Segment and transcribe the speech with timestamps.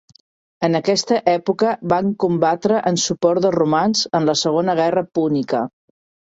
[0.67, 5.63] En aquesta època van combatre en suport dels romans en la segona guerra púnica.